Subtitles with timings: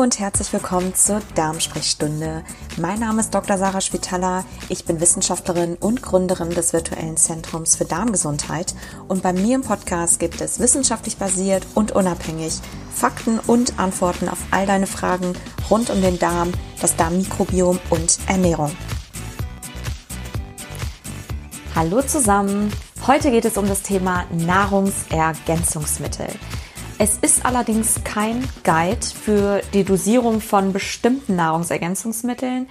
[0.00, 2.42] Und herzlich willkommen zur Darmsprechstunde.
[2.78, 3.58] Mein Name ist Dr.
[3.58, 4.46] Sarah Spitaler.
[4.70, 8.74] Ich bin Wissenschaftlerin und Gründerin des virtuellen Zentrums für Darmgesundheit.
[9.08, 12.60] Und bei mir im Podcast gibt es wissenschaftlich basiert und unabhängig
[12.94, 15.34] Fakten und Antworten auf all deine Fragen
[15.68, 18.74] rund um den Darm, das Darmmikrobiom und Ernährung.
[21.74, 22.72] Hallo zusammen.
[23.06, 26.28] Heute geht es um das Thema Nahrungsergänzungsmittel.
[27.02, 32.68] Es ist allerdings kein Guide für die Dosierung von bestimmten Nahrungsergänzungsmitteln.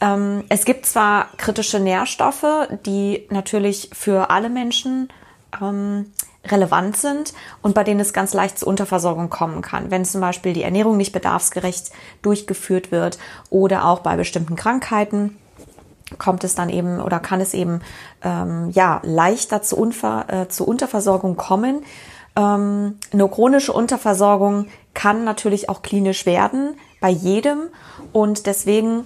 [0.00, 2.46] Ähm, es gibt zwar kritische Nährstoffe,
[2.86, 5.10] die natürlich für alle Menschen
[5.60, 6.10] ähm,
[6.46, 10.54] relevant sind und bei denen es ganz leicht zu Unterversorgung kommen kann, wenn zum Beispiel
[10.54, 11.90] die Ernährung nicht bedarfsgerecht
[12.22, 13.18] durchgeführt wird
[13.50, 15.36] oder auch bei bestimmten Krankheiten
[16.18, 17.82] kommt es dann eben oder kann es eben
[18.22, 21.82] ähm, ja leichter zu, Unver äh, zu Unterversorgung kommen.
[22.36, 27.62] Ähm, eine chronische Unterversorgung kann natürlich auch klinisch werden bei jedem
[28.12, 29.04] und deswegen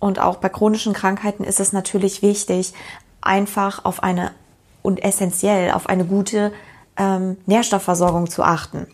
[0.00, 2.74] und auch bei chronischen Krankheiten ist es natürlich wichtig,
[3.22, 4.32] einfach auf eine
[4.82, 6.52] und essentiell auf eine gute
[6.98, 8.86] ähm, Nährstoffversorgung zu achten,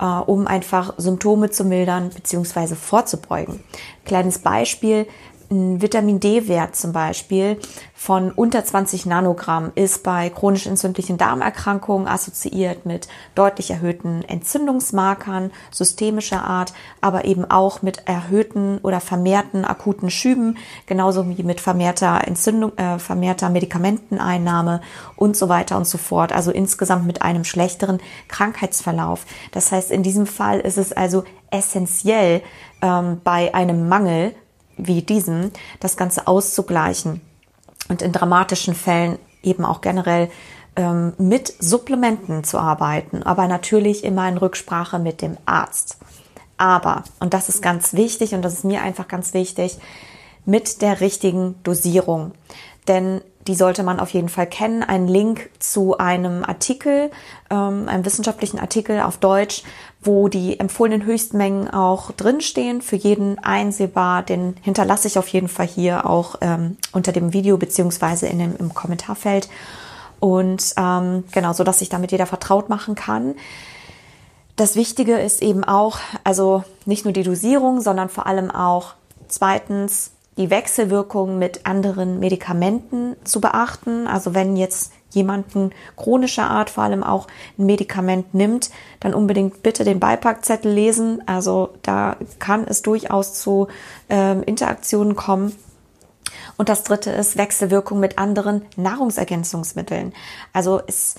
[0.00, 2.74] äh, um einfach Symptome zu mildern bzw.
[2.74, 3.62] vorzubeugen.
[4.06, 5.06] Kleines Beispiel,
[5.50, 7.58] ein Vitamin D-Wert zum Beispiel
[7.92, 16.44] von unter 20 Nanogramm ist bei chronisch entzündlichen Darmerkrankungen assoziiert mit deutlich erhöhten Entzündungsmarkern systemischer
[16.44, 22.78] Art, aber eben auch mit erhöhten oder vermehrten akuten Schüben, genauso wie mit vermehrter Entzündung,
[22.78, 24.80] äh, vermehrter Medikamenteneinnahme
[25.16, 26.32] und so weiter und so fort.
[26.32, 27.98] Also insgesamt mit einem schlechteren
[28.28, 29.26] Krankheitsverlauf.
[29.50, 32.42] Das heißt, in diesem Fall ist es also essentiell
[32.82, 34.32] ähm, bei einem Mangel
[34.86, 35.50] wie diesem
[35.80, 37.20] das Ganze auszugleichen
[37.88, 40.30] und in dramatischen Fällen eben auch generell
[40.76, 45.98] ähm, mit Supplementen zu arbeiten, aber natürlich immer in Rücksprache mit dem Arzt.
[46.56, 49.78] Aber, und das ist ganz wichtig und das ist mir einfach ganz wichtig,
[50.44, 52.32] mit der richtigen Dosierung.
[52.86, 54.82] Denn die sollte man auf jeden Fall kennen.
[54.82, 57.10] Ein Link zu einem Artikel,
[57.50, 59.62] ähm, einem wissenschaftlichen Artikel auf Deutsch,
[60.02, 64.22] wo die empfohlenen Höchstmengen auch drinstehen, für jeden einsehbar.
[64.22, 69.48] Den hinterlasse ich auf jeden Fall hier auch ähm, unter dem Video beziehungsweise im Kommentarfeld.
[70.20, 73.34] Und ähm, genau, so dass sich damit jeder vertraut machen kann.
[74.56, 78.92] Das Wichtige ist eben auch, also nicht nur die Dosierung, sondern vor allem auch
[79.28, 84.06] zweitens die Wechselwirkung mit anderen Medikamenten zu beachten.
[84.06, 87.26] Also wenn jetzt jemanden chronischer Art vor allem auch
[87.58, 88.70] ein Medikament nimmt,
[89.00, 91.22] dann unbedingt bitte den Beipackzettel lesen.
[91.26, 93.68] Also da kann es durchaus zu
[94.08, 95.54] ähm, Interaktionen kommen.
[96.56, 100.14] Und das dritte ist Wechselwirkung mit anderen Nahrungsergänzungsmitteln.
[100.54, 101.16] Also es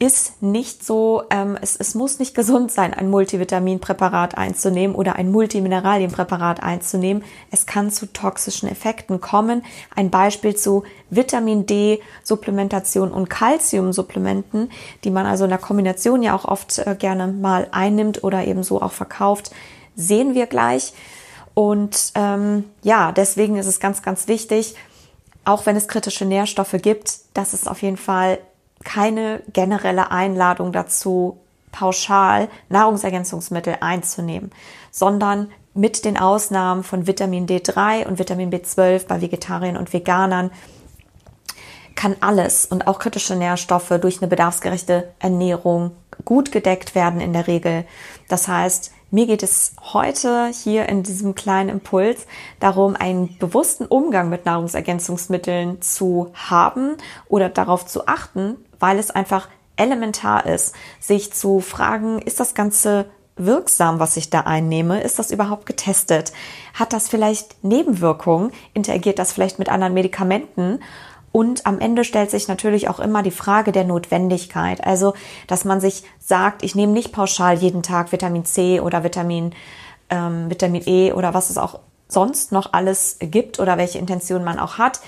[0.00, 5.30] ist nicht so, ähm, es, es muss nicht gesund sein, ein Multivitaminpräparat einzunehmen oder ein
[5.30, 7.22] Multimineralienpräparat einzunehmen.
[7.50, 9.62] Es kann zu toxischen Effekten kommen.
[9.94, 14.70] Ein Beispiel zu Vitamin D Supplementation und Calcium-Supplementen,
[15.04, 18.62] die man also in der Kombination ja auch oft äh, gerne mal einnimmt oder eben
[18.62, 19.50] so auch verkauft,
[19.96, 20.94] sehen wir gleich.
[21.52, 24.76] Und ähm, ja, deswegen ist es ganz, ganz wichtig,
[25.44, 28.38] auch wenn es kritische Nährstoffe gibt, dass es auf jeden Fall
[28.84, 31.38] keine generelle Einladung dazu,
[31.72, 34.50] pauschal Nahrungsergänzungsmittel einzunehmen,
[34.90, 40.50] sondern mit den Ausnahmen von Vitamin D3 und Vitamin B12 bei Vegetariern und Veganern
[41.94, 45.92] kann alles und auch kritische Nährstoffe durch eine bedarfsgerechte Ernährung
[46.24, 47.84] gut gedeckt werden in der Regel.
[48.28, 52.26] Das heißt, mir geht es heute hier in diesem kleinen Impuls
[52.58, 56.96] darum, einen bewussten Umgang mit Nahrungsergänzungsmitteln zu haben
[57.28, 63.06] oder darauf zu achten, weil es einfach elementar ist, sich zu fragen, ist das Ganze
[63.36, 65.00] wirksam, was ich da einnehme?
[65.00, 66.32] Ist das überhaupt getestet?
[66.74, 68.52] Hat das vielleicht Nebenwirkungen?
[68.74, 70.80] Interagiert das vielleicht mit anderen Medikamenten?
[71.32, 74.84] Und am Ende stellt sich natürlich auch immer die Frage der Notwendigkeit.
[74.84, 75.14] Also,
[75.46, 79.54] dass man sich sagt, ich nehme nicht pauschal jeden Tag Vitamin C oder Vitamin,
[80.10, 81.78] ähm, Vitamin E oder was es auch
[82.08, 85.00] sonst noch alles gibt oder welche Intention man auch hat.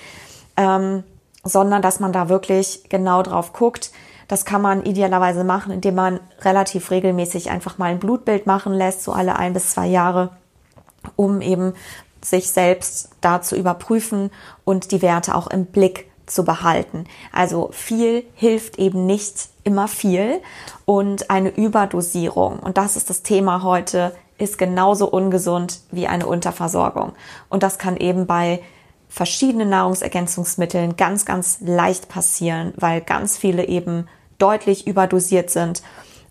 [0.56, 1.02] Ähm,
[1.44, 3.90] sondern dass man da wirklich genau drauf guckt.
[4.28, 9.02] Das kann man idealerweise machen, indem man relativ regelmäßig einfach mal ein Blutbild machen lässt,
[9.02, 10.30] so alle ein bis zwei Jahre,
[11.16, 11.74] um eben
[12.22, 14.30] sich selbst da zu überprüfen
[14.64, 17.04] und die Werte auch im Blick zu behalten.
[17.32, 20.40] Also viel hilft eben nicht immer viel
[20.84, 27.12] und eine Überdosierung, und das ist das Thema heute, ist genauso ungesund wie eine Unterversorgung.
[27.48, 28.60] Und das kann eben bei
[29.12, 35.82] verschiedene Nahrungsergänzungsmitteln ganz, ganz leicht passieren, weil ganz viele eben deutlich überdosiert sind.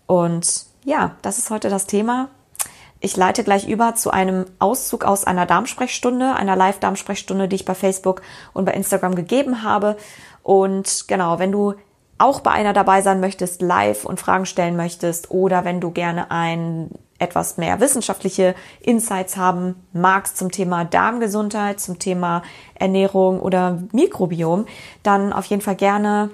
[0.06, 2.28] Und ja, das ist heute das Thema.
[2.98, 7.74] ich leite gleich über zu einem Auszug aus einer Darmsprechstunde, einer Live-Darmsprechstunde, die ich bei
[7.74, 9.96] Facebook und bei Instagram gegeben habe.
[10.42, 11.74] Und genau, wenn du
[12.18, 16.30] auch bei einer dabei sein möchtest, live und Fragen stellen möchtest oder wenn du gerne
[16.32, 16.90] ein
[17.22, 22.42] etwas mehr wissenschaftliche Insights haben magst zum Thema Darmgesundheit, zum Thema
[22.74, 24.66] Ernährung oder Mikrobiom,
[25.02, 26.30] dann auf jeden Fall gerne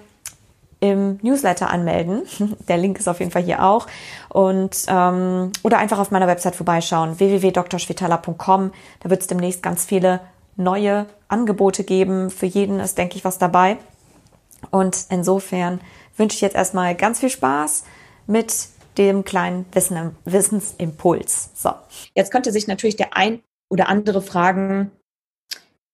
[0.81, 2.23] im Newsletter anmelden.
[2.69, 3.87] Der Link ist auf jeden Fall hier auch.
[4.29, 8.73] Und ähm, oder einfach auf meiner Website vorbeischauen, www.drschwetala.com.
[9.01, 10.21] Da wird es demnächst ganz viele
[10.57, 12.31] neue Angebote geben.
[12.31, 13.77] Für jeden ist, denke ich, was dabei.
[14.71, 15.81] Und insofern
[16.17, 17.85] wünsche ich jetzt erstmal ganz viel Spaß
[18.27, 21.51] mit dem kleinen Wissen, Wissensimpuls.
[21.55, 21.71] So.
[22.15, 23.41] Jetzt könnte sich natürlich der ein
[23.71, 24.91] oder andere fragen,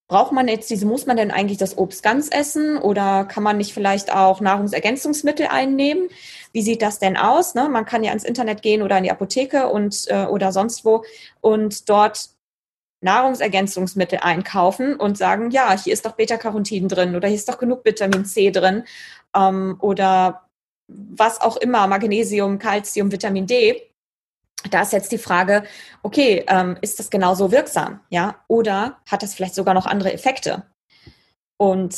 [0.08, 3.56] braucht man jetzt diese, muss man denn eigentlich das Obst ganz essen oder kann man
[3.56, 6.08] nicht vielleicht auch Nahrungsergänzungsmittel einnehmen?
[6.52, 7.54] Wie sieht das denn aus?
[7.54, 7.68] Ne?
[7.68, 11.04] Man kann ja ins Internet gehen oder in die Apotheke und äh, oder sonst wo
[11.40, 12.30] und dort
[13.00, 17.84] Nahrungsergänzungsmittel einkaufen und sagen, ja, hier ist doch Beta-Carotin drin oder hier ist doch genug
[17.84, 18.84] Vitamin C drin
[19.36, 20.43] ähm, oder
[20.88, 23.82] was auch immer, Magnesium, Calcium, Vitamin D.
[24.70, 25.64] Da ist jetzt die Frage,
[26.02, 28.00] okay, ähm, ist das genauso wirksam?
[28.08, 30.64] Ja, oder hat das vielleicht sogar noch andere Effekte?
[31.58, 31.96] Und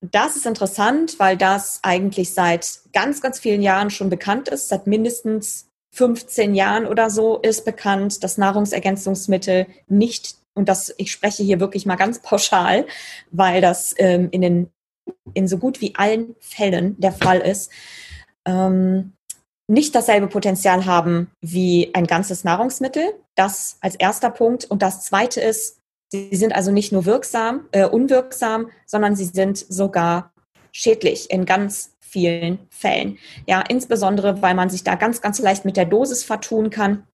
[0.00, 4.86] das ist interessant, weil das eigentlich seit ganz, ganz vielen Jahren schon bekannt ist, seit
[4.86, 11.60] mindestens 15 Jahren oder so ist bekannt, dass Nahrungsergänzungsmittel nicht und das, ich spreche hier
[11.60, 12.86] wirklich mal ganz pauschal,
[13.30, 14.70] weil das ähm, in, den,
[15.34, 17.70] in so gut wie allen Fällen der Fall ist,
[18.46, 19.12] ähm,
[19.68, 23.04] nicht dasselbe Potenzial haben wie ein ganzes Nahrungsmittel.
[23.36, 24.64] Das als erster Punkt.
[24.64, 25.78] Und das zweite ist,
[26.10, 30.32] sie sind also nicht nur wirksam, äh, unwirksam, sondern sie sind sogar
[30.72, 33.18] schädlich in ganz vielen Fällen.
[33.46, 37.06] Ja, insbesondere, weil man sich da ganz, ganz leicht mit der Dosis vertun kann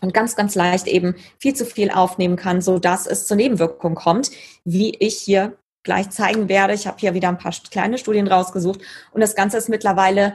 [0.00, 3.94] und ganz, ganz leicht eben viel zu viel aufnehmen kann, so dass es zur Nebenwirkung
[3.94, 4.32] kommt,
[4.64, 6.74] wie ich hier gleich zeigen werde.
[6.74, 8.80] Ich habe hier wieder ein paar kleine Studien rausgesucht
[9.12, 10.34] und das Ganze ist mittlerweile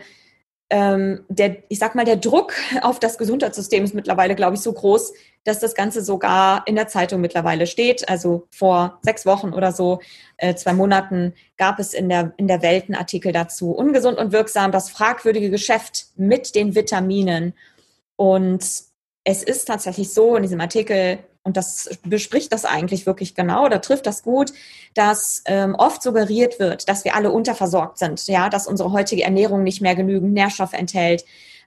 [0.69, 4.71] ähm, der, ich sag mal, der Druck auf das Gesundheitssystem ist mittlerweile, glaube ich, so
[4.71, 5.13] groß,
[5.43, 8.07] dass das Ganze sogar in der Zeitung mittlerweile steht.
[8.07, 9.99] Also vor sechs Wochen oder so,
[10.37, 13.71] äh, zwei Monaten, gab es in der, in der Welt einen Artikel dazu.
[13.71, 17.53] Ungesund und wirksam, das fragwürdige Geschäft mit den Vitaminen.
[18.15, 18.63] Und
[19.23, 23.81] es ist tatsächlich so in diesem Artikel, und das bespricht das eigentlich wirklich genau oder
[23.81, 24.51] trifft das gut,
[24.93, 29.63] dass ähm, oft suggeriert wird, dass wir alle unterversorgt sind, ja, dass unsere heutige Ernährung
[29.63, 31.25] nicht mehr genügend Nährstoff enthält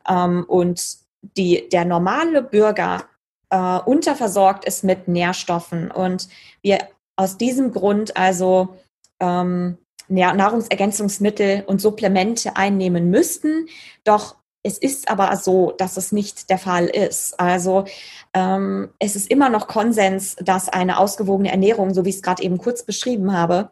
[0.08, 0.98] ähm, und
[1.36, 3.04] die, der normale Bürger
[3.50, 6.28] äh, unterversorgt ist mit Nährstoffen und
[6.62, 6.78] wir
[7.16, 8.76] aus diesem Grund also
[9.20, 9.78] ähm,
[10.08, 13.68] Nahrungsergänzungsmittel und Supplemente einnehmen müssten.
[14.04, 17.38] Doch es ist aber so, dass es nicht der Fall ist.
[17.38, 17.84] Also
[18.32, 22.42] ähm, es ist immer noch Konsens, dass eine ausgewogene Ernährung, so wie ich es gerade
[22.42, 23.70] eben kurz beschrieben habe,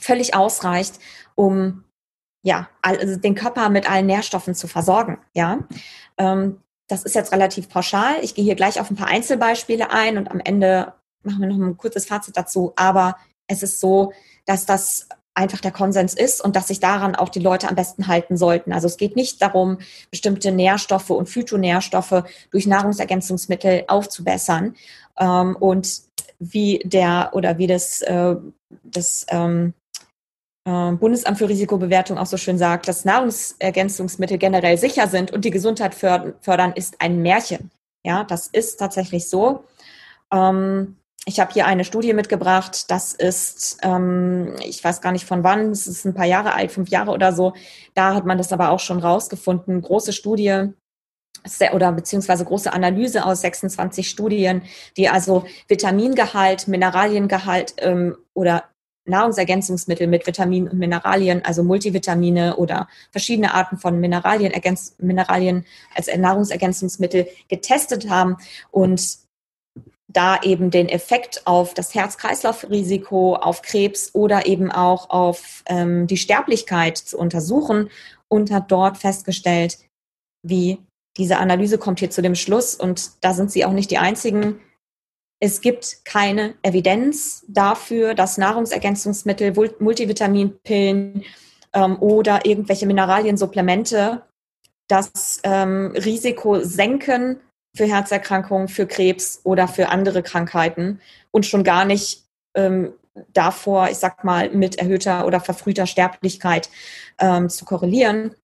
[0.00, 0.98] völlig ausreicht,
[1.34, 1.84] um
[2.42, 5.18] ja, also den Körper mit allen Nährstoffen zu versorgen.
[5.34, 5.58] Ja,
[6.16, 8.16] ähm, das ist jetzt relativ pauschal.
[8.22, 11.58] Ich gehe hier gleich auf ein paar Einzelbeispiele ein und am Ende machen wir noch
[11.58, 12.72] ein kurzes Fazit dazu.
[12.76, 13.16] Aber
[13.46, 14.12] es ist so,
[14.46, 18.08] dass das einfach der Konsens ist und dass sich daran auch die Leute am besten
[18.08, 18.72] halten sollten.
[18.72, 19.78] Also es geht nicht darum,
[20.10, 24.74] bestimmte Nährstoffe und Phytonährstoffe durch Nahrungsergänzungsmittel aufzubessern.
[25.18, 26.02] Ähm, und
[26.40, 28.36] wie der oder wie das, äh,
[28.82, 29.74] das ähm,
[30.64, 35.50] äh, Bundesamt für Risikobewertung auch so schön sagt, dass Nahrungsergänzungsmittel generell sicher sind und die
[35.50, 37.70] Gesundheit fördern, ist ein Märchen.
[38.04, 39.64] Ja, das ist tatsächlich so.
[40.32, 40.96] Ähm,
[41.26, 45.70] ich habe hier eine Studie mitgebracht, das ist, ähm, ich weiß gar nicht von wann,
[45.70, 47.52] es ist ein paar Jahre alt, fünf Jahre oder so.
[47.94, 49.82] Da hat man das aber auch schon rausgefunden.
[49.82, 50.72] Große Studie
[51.72, 54.62] oder beziehungsweise große Analyse aus 26 Studien,
[54.96, 58.64] die also Vitamingehalt, Mineraliengehalt ähm, oder
[59.04, 64.52] Nahrungsergänzungsmittel mit Vitaminen und Mineralien, also Multivitamine oder verschiedene Arten von Mineralien,
[64.98, 68.36] Mineralien als Nahrungsergänzungsmittel getestet haben
[68.70, 69.27] und
[70.08, 76.16] da eben den Effekt auf das Herz-Kreislauf-Risiko, auf Krebs oder eben auch auf ähm, die
[76.16, 77.90] Sterblichkeit zu untersuchen
[78.28, 79.78] und hat dort festgestellt,
[80.42, 80.78] wie
[81.18, 84.60] diese Analyse kommt hier zu dem Schluss und da sind sie auch nicht die einzigen.
[85.40, 91.24] Es gibt keine Evidenz dafür, dass Nahrungsergänzungsmittel, Multivitaminpillen
[91.74, 94.22] ähm, oder irgendwelche Mineraliensupplemente
[94.88, 97.40] das ähm, Risiko senken
[97.78, 102.92] für Herzerkrankungen, für Krebs oder für andere Krankheiten und schon gar nicht ähm,
[103.32, 106.68] davor, ich sag mal, mit erhöhter oder verfrühter Sterblichkeit
[107.18, 108.34] ähm, zu korrelieren.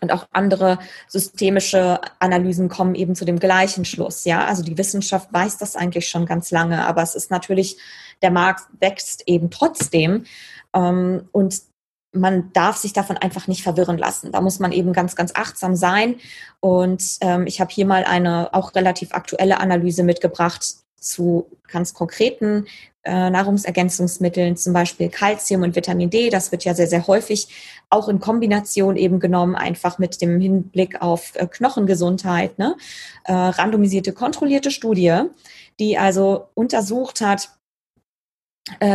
[0.00, 4.24] Und auch andere systemische Analysen kommen eben zu dem gleichen Schluss.
[4.24, 7.78] Ja, also die Wissenschaft weiß das eigentlich schon ganz lange, aber es ist natürlich,
[8.20, 10.24] der Markt wächst eben trotzdem.
[10.74, 11.62] Ähm, und
[12.12, 14.32] man darf sich davon einfach nicht verwirren lassen.
[14.32, 16.16] Da muss man eben ganz, ganz achtsam sein.
[16.60, 20.62] Und ähm, ich habe hier mal eine auch relativ aktuelle Analyse mitgebracht
[20.96, 22.66] zu ganz konkreten
[23.04, 26.30] äh, Nahrungsergänzungsmitteln, zum Beispiel Calcium und Vitamin D.
[26.30, 27.48] Das wird ja sehr, sehr häufig
[27.90, 32.58] auch in Kombination eben genommen, einfach mit dem Hinblick auf äh, Knochengesundheit.
[32.58, 32.76] Ne?
[33.24, 35.22] Äh, randomisierte, kontrollierte Studie,
[35.80, 37.50] die also untersucht hat,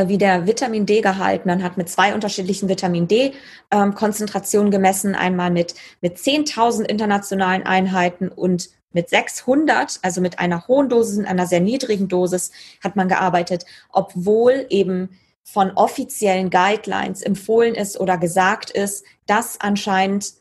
[0.07, 1.45] wie der Vitamin D-Gehalt.
[1.45, 8.29] Man hat mit zwei unterschiedlichen Vitamin D-Konzentrationen ähm, gemessen, einmal mit, mit 10.000 internationalen Einheiten
[8.29, 12.51] und mit 600, also mit einer hohen Dosis und einer sehr niedrigen Dosis,
[12.83, 15.09] hat man gearbeitet, obwohl eben
[15.43, 20.33] von offiziellen Guidelines empfohlen ist oder gesagt ist, dass anscheinend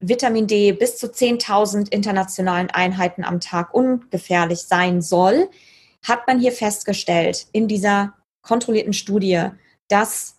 [0.00, 5.48] Vitamin D bis zu 10.000 internationalen Einheiten am Tag ungefährlich sein soll,
[6.02, 9.48] hat man hier festgestellt in dieser kontrollierten Studie,
[9.88, 10.36] dass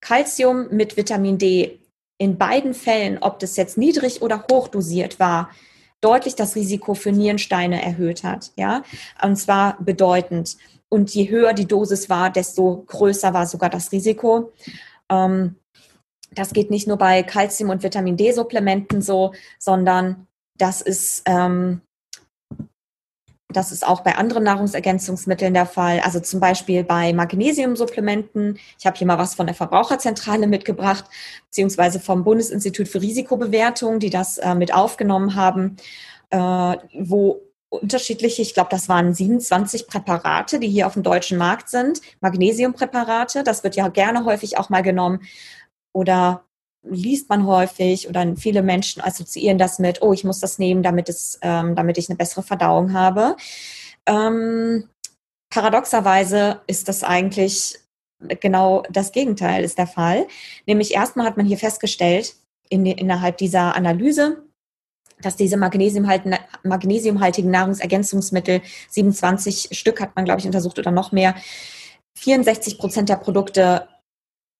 [0.00, 1.80] Calcium mit Vitamin D
[2.18, 5.50] in beiden Fällen, ob das jetzt niedrig oder hoch dosiert war,
[6.00, 8.52] deutlich das Risiko für Nierensteine erhöht hat.
[8.56, 8.82] Ja,
[9.22, 10.56] und zwar bedeutend.
[10.88, 14.52] Und je höher die Dosis war, desto größer war sogar das Risiko.
[15.10, 15.56] Ähm,
[16.30, 21.80] das geht nicht nur bei Calcium- und Vitamin D-Supplementen so, sondern das ist ähm,
[23.50, 26.00] das ist auch bei anderen Nahrungsergänzungsmitteln der Fall.
[26.00, 28.58] Also zum Beispiel bei Magnesiumsupplementen.
[28.78, 31.06] Ich habe hier mal was von der Verbraucherzentrale mitgebracht,
[31.46, 35.76] beziehungsweise vom Bundesinstitut für Risikobewertung, die das äh, mit aufgenommen haben,
[36.30, 37.40] äh, wo
[37.70, 42.00] unterschiedliche, ich glaube, das waren 27 Präparate, die hier auf dem deutschen Markt sind.
[42.20, 45.20] Magnesiumpräparate, das wird ja gerne häufig auch mal genommen.
[45.92, 46.44] Oder
[46.82, 51.08] liest man häufig oder viele Menschen assoziieren das mit, oh, ich muss das nehmen, damit,
[51.08, 53.36] es, ähm, damit ich eine bessere Verdauung habe.
[54.06, 54.88] Ähm,
[55.50, 57.78] paradoxerweise ist das eigentlich
[58.40, 60.26] genau das Gegenteil ist der Fall.
[60.66, 62.34] Nämlich erstmal hat man hier festgestellt,
[62.68, 64.42] in, innerhalb dieser Analyse,
[65.20, 71.34] dass diese magnesiumhaltigen Nahrungsergänzungsmittel, 27 Stück hat man, glaube ich, untersucht oder noch mehr,
[72.18, 73.88] 64 Prozent der Produkte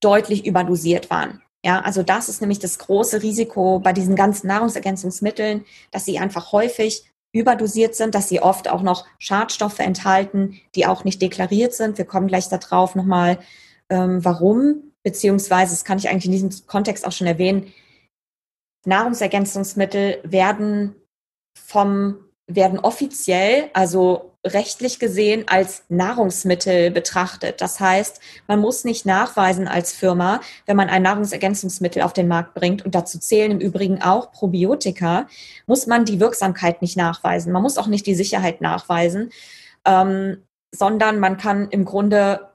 [0.00, 1.42] deutlich überdosiert waren.
[1.68, 6.50] Ja, also das ist nämlich das große Risiko bei diesen ganzen Nahrungsergänzungsmitteln, dass sie einfach
[6.50, 11.98] häufig überdosiert sind, dass sie oft auch noch Schadstoffe enthalten, die auch nicht deklariert sind.
[11.98, 13.38] Wir kommen gleich darauf nochmal,
[13.90, 17.70] ähm, warum, beziehungsweise, das kann ich eigentlich in diesem Kontext auch schon erwähnen,
[18.87, 20.94] Nahrungsergänzungsmittel werden
[21.54, 27.60] vom werden offiziell, also rechtlich gesehen, als Nahrungsmittel betrachtet.
[27.60, 32.54] Das heißt, man muss nicht nachweisen als Firma, wenn man ein Nahrungsergänzungsmittel auf den Markt
[32.54, 35.26] bringt, und dazu zählen im Übrigen auch Probiotika,
[35.66, 37.52] muss man die Wirksamkeit nicht nachweisen.
[37.52, 39.30] Man muss auch nicht die Sicherheit nachweisen,
[39.84, 40.42] ähm,
[40.74, 42.48] sondern man kann im Grunde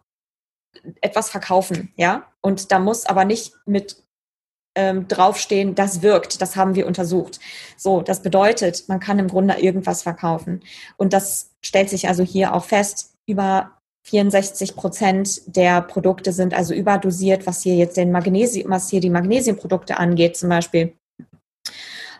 [1.01, 2.27] etwas verkaufen, ja.
[2.41, 4.02] Und da muss aber nicht mit
[4.75, 7.39] ähm, draufstehen, das wirkt, das haben wir untersucht.
[7.77, 10.61] So, das bedeutet, man kann im Grunde irgendwas verkaufen.
[10.97, 13.71] Und das stellt sich also hier auch fest, über
[14.05, 19.09] 64 Prozent der Produkte sind also überdosiert, was hier jetzt den Magnesium, was hier die
[19.09, 20.93] Magnesiumprodukte angeht, zum Beispiel.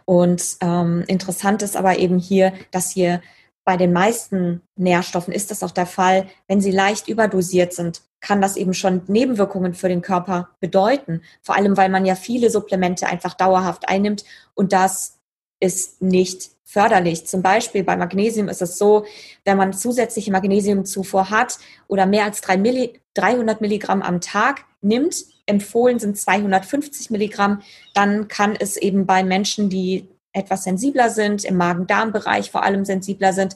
[0.05, 3.21] Und ähm, interessant ist aber eben hier, dass hier
[3.65, 8.41] bei den meisten Nährstoffen ist das auch der Fall, wenn sie leicht überdosiert sind, kann
[8.41, 11.21] das eben schon Nebenwirkungen für den Körper bedeuten.
[11.41, 14.23] Vor allem, weil man ja viele Supplemente einfach dauerhaft einnimmt
[14.55, 15.19] und das
[15.59, 17.27] ist nicht förderlich.
[17.27, 19.05] Zum Beispiel bei Magnesium ist es so,
[19.43, 26.17] wenn man zusätzliche Magnesiumzufuhr hat oder mehr als 300 Milligramm am Tag nimmt, empfohlen sind
[26.17, 27.61] 250 Milligramm,
[27.93, 33.33] dann kann es eben bei Menschen, die etwas sensibler sind, im Magen-Darm-Bereich vor allem sensibler
[33.33, 33.55] sind,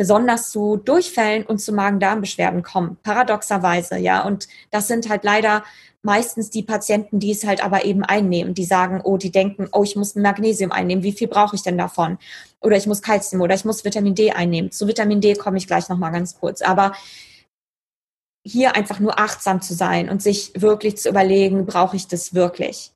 [0.00, 2.96] besonders zu Durchfällen und zu Magen-Darm-Beschwerden kommen.
[3.02, 4.24] Paradoxerweise, ja.
[4.24, 5.62] Und das sind halt leider
[6.00, 9.82] meistens die Patienten, die es halt aber eben einnehmen, die sagen, oh, die denken, oh,
[9.82, 12.16] ich muss Magnesium einnehmen, wie viel brauche ich denn davon?
[12.62, 14.70] Oder ich muss Kalzium oder ich muss Vitamin D einnehmen.
[14.70, 16.62] Zu Vitamin D komme ich gleich nochmal ganz kurz.
[16.62, 16.94] Aber
[18.42, 22.92] hier einfach nur achtsam zu sein und sich wirklich zu überlegen, brauche ich das wirklich?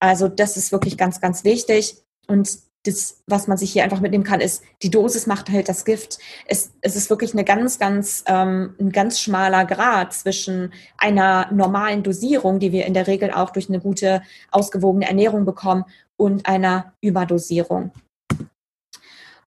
[0.00, 1.98] Also das ist wirklich ganz, ganz wichtig.
[2.26, 2.48] Und
[2.86, 6.18] das, was man sich hier einfach mitnehmen kann, ist, die Dosis macht halt das Gift.
[6.46, 12.02] Es, es ist wirklich eine ganz, ganz, ähm, ein ganz schmaler Grad zwischen einer normalen
[12.02, 15.84] Dosierung, die wir in der Regel auch durch eine gute, ausgewogene Ernährung bekommen,
[16.16, 17.92] und einer Überdosierung.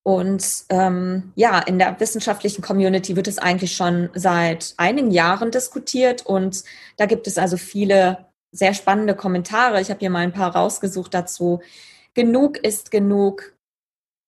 [0.02, 6.24] Und ähm, ja, in der wissenschaftlichen Community wird es eigentlich schon seit einigen Jahren diskutiert
[6.24, 6.64] und
[6.96, 9.80] da gibt es also viele sehr spannende Kommentare.
[9.80, 11.60] Ich habe hier mal ein paar rausgesucht dazu
[12.14, 13.54] genug ist genug.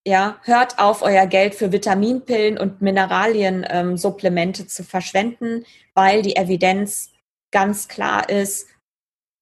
[0.06, 7.12] Ja, hört auf, euer Geld für Vitaminpillen und Mineraliensupplemente ähm, zu verschwenden, weil die Evidenz
[7.52, 8.66] ganz klar ist,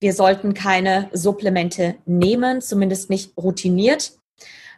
[0.00, 4.18] wir sollten keine Supplemente nehmen, zumindest nicht routiniert.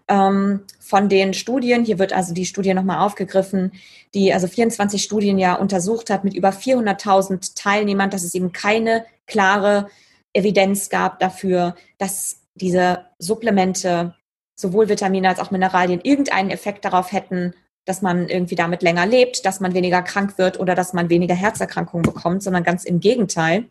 [0.09, 3.73] Ähm, von den Studien, hier wird also die Studie nochmal aufgegriffen,
[4.14, 9.07] die also 24 Studien ja untersucht hat mit über 400.000 Teilnehmern, dass es eben keine
[9.26, 9.88] klare
[10.33, 14.14] Evidenz gab dafür, dass diese Supplemente,
[14.54, 17.54] sowohl Vitamine als auch Mineralien, irgendeinen Effekt darauf hätten,
[17.85, 21.35] dass man irgendwie damit länger lebt, dass man weniger krank wird oder dass man weniger
[21.35, 23.68] Herzerkrankungen bekommt, sondern ganz im Gegenteil.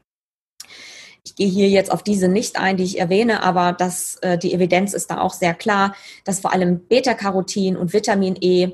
[1.23, 4.53] Ich gehe hier jetzt auf diese nicht ein, die ich erwähne, aber das, äh, die
[4.53, 5.95] Evidenz ist da auch sehr klar,
[6.25, 8.71] dass vor allem Beta-Carotin und Vitamin E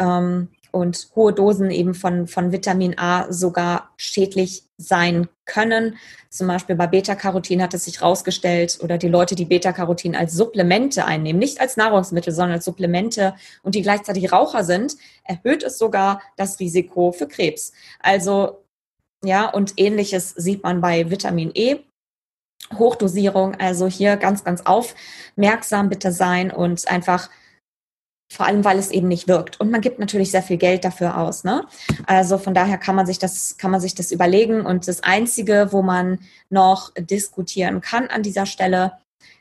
[0.00, 5.96] ähm, und hohe Dosen eben von, von Vitamin A sogar schädlich sein können.
[6.30, 11.04] Zum Beispiel bei Beta-Carotin hat es sich herausgestellt, oder die Leute, die Beta-Carotin als Supplemente
[11.04, 16.20] einnehmen, nicht als Nahrungsmittel, sondern als Supplemente und die gleichzeitig Raucher sind, erhöht es sogar
[16.36, 17.72] das Risiko für Krebs.
[18.00, 18.64] Also
[19.24, 21.76] ja, und ähnliches sieht man bei Vitamin E.
[22.72, 27.28] Hochdosierung, also hier ganz, ganz aufmerksam bitte sein und einfach
[28.34, 29.60] vor allem, weil es eben nicht wirkt.
[29.60, 31.44] Und man gibt natürlich sehr viel Geld dafür aus.
[31.44, 31.64] Ne?
[32.06, 34.66] Also von daher kann man sich das, kann man sich das überlegen.
[34.66, 36.18] Und das Einzige, wo man
[36.50, 38.92] noch diskutieren kann an dieser Stelle,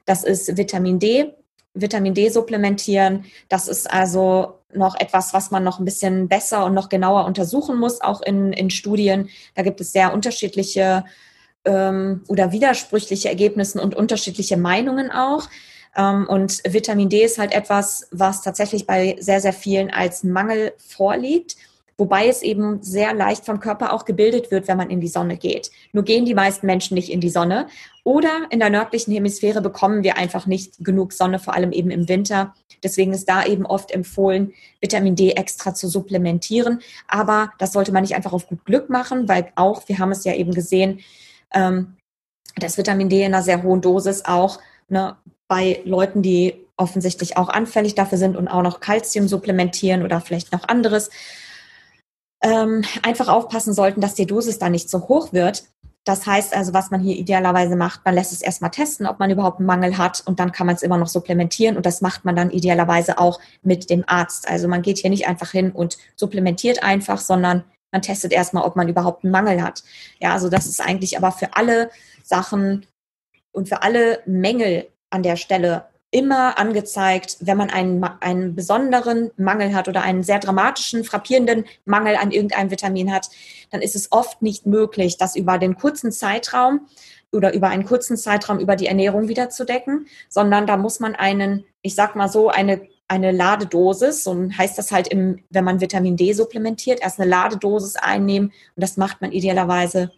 [0.06, 1.34] das ist Vitamin D.
[1.74, 3.26] Vitamin D supplementieren.
[3.50, 7.78] Das ist also noch etwas, was man noch ein bisschen besser und noch genauer untersuchen
[7.78, 9.30] muss, auch in, in Studien.
[9.56, 11.06] Da gibt es sehr unterschiedliche
[11.66, 15.48] ähm, oder widersprüchliche Ergebnisse und unterschiedliche Meinungen auch.
[15.96, 20.74] Ähm, und Vitamin D ist halt etwas, was tatsächlich bei sehr, sehr vielen als Mangel
[20.78, 21.56] vorliegt.
[21.96, 25.38] Wobei es eben sehr leicht vom Körper auch gebildet wird, wenn man in die Sonne
[25.38, 25.70] geht.
[25.92, 27.68] Nur gehen die meisten Menschen nicht in die Sonne.
[28.04, 32.10] Oder in der nördlichen Hemisphäre bekommen wir einfach nicht genug Sonne, vor allem eben im
[32.10, 32.56] Winter.
[32.82, 36.82] Deswegen ist da eben oft empfohlen, Vitamin D extra zu supplementieren.
[37.08, 40.24] Aber das sollte man nicht einfach auf gut Glück machen, weil auch, wir haben es
[40.24, 41.00] ja eben gesehen,
[41.54, 41.96] ähm,
[42.56, 45.15] dass Vitamin D in einer sehr hohen Dosis auch ne,
[45.54, 50.52] bei Leuten, die offensichtlich auch anfällig dafür sind und auch noch Kalzium supplementieren oder vielleicht
[50.52, 51.12] noch anderes,
[52.42, 55.66] ähm, einfach aufpassen sollten, dass die Dosis da nicht so hoch wird.
[56.06, 59.30] Das heißt also, was man hier idealerweise macht, man lässt es erstmal testen, ob man
[59.30, 62.26] überhaupt einen Mangel hat und dann kann man es immer noch supplementieren und das macht
[62.26, 64.50] man dann idealerweise auch mit dem Arzt.
[64.50, 68.76] Also man geht hier nicht einfach hin und supplementiert einfach, sondern man testet erstmal, ob
[68.76, 69.84] man überhaupt einen Mangel hat.
[70.20, 71.92] Ja, also das ist eigentlich aber für alle
[72.24, 72.88] Sachen
[73.52, 79.73] und für alle Mängel an der Stelle immer angezeigt, wenn man einen, einen besonderen Mangel
[79.73, 83.30] hat oder einen sehr dramatischen, frappierenden Mangel an irgendeinem Vitamin hat,
[83.71, 86.88] dann ist es oft nicht möglich, das über den kurzen Zeitraum
[87.32, 91.15] oder über einen kurzen Zeitraum über die Ernährung wieder zu decken, sondern da muss man
[91.15, 95.82] einen, ich sag mal so, eine, eine Ladedosis, so heißt das halt, im, wenn man
[95.82, 100.12] Vitamin D supplementiert, erst eine Ladedosis einnehmen und das macht man idealerweise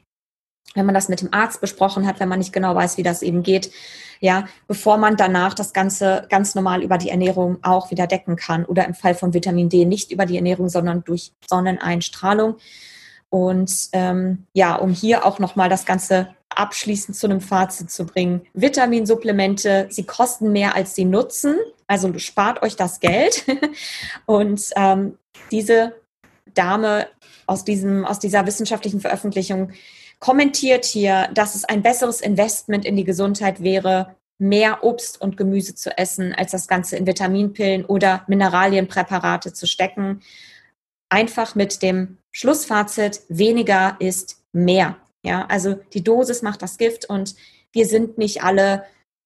[0.73, 3.21] wenn man das mit dem Arzt besprochen hat, wenn man nicht genau weiß, wie das
[3.21, 3.71] eben geht,
[4.19, 8.65] ja, bevor man danach das Ganze ganz normal über die Ernährung auch wieder decken kann
[8.65, 12.55] oder im Fall von Vitamin D nicht über die Ernährung, sondern durch Sonneneinstrahlung.
[13.29, 18.41] Und ähm, ja, um hier auch nochmal das Ganze abschließend zu einem Fazit zu bringen.
[18.53, 23.45] Vitaminsupplemente, sie kosten mehr als sie nutzen, also spart euch das Geld.
[24.25, 25.17] Und ähm,
[25.51, 25.93] diese
[26.53, 27.07] Dame
[27.45, 29.71] aus, diesem, aus dieser wissenschaftlichen Veröffentlichung
[30.19, 35.75] kommentiert hier, dass es ein besseres Investment in die Gesundheit wäre, mehr Obst und Gemüse
[35.75, 40.21] zu essen, als das Ganze in Vitaminpillen oder Mineralienpräparate zu stecken.
[41.09, 44.97] Einfach mit dem Schlussfazit, weniger ist mehr.
[45.23, 47.35] Ja, also die Dosis macht das Gift und
[47.71, 48.83] wir sind nicht alle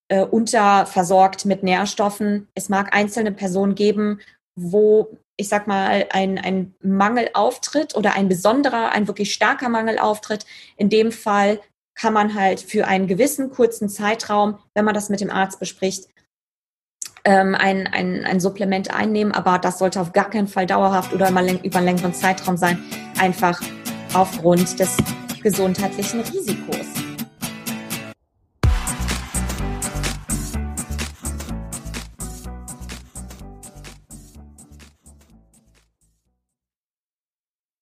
[0.08, 2.48] äh, unterversorgt mit Nährstoffen.
[2.54, 4.20] Es mag einzelne Personen geben,
[4.62, 9.98] wo ich sag mal, ein, ein Mangel auftritt oder ein besonderer, ein wirklich starker Mangel
[9.98, 10.44] auftritt.
[10.76, 11.60] In dem Fall
[11.94, 16.08] kann man halt für einen gewissen kurzen Zeitraum, wenn man das mit dem Arzt bespricht,
[17.24, 21.30] ähm, ein, ein, ein Supplement einnehmen, aber das sollte auf gar keinen Fall dauerhaft oder
[21.30, 22.82] mal über einen längeren Zeitraum sein,
[23.18, 23.60] einfach
[24.12, 24.96] aufgrund des
[25.42, 26.89] gesundheitlichen Risikos.